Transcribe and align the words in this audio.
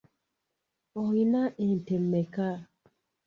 Oyina 1.01 1.41
ente 1.65 1.95
mmeka? 2.03 2.49